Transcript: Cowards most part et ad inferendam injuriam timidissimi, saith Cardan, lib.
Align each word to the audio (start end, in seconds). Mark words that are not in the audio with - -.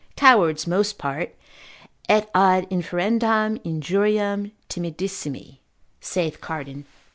Cowards 0.15 0.65
most 0.65 0.97
part 0.97 1.35
et 2.09 2.27
ad 2.33 2.67
inferendam 2.71 3.59
injuriam 3.63 4.51
timidissimi, 4.67 5.59
saith 5.99 6.41
Cardan, 6.41 6.77
lib. 6.77 6.85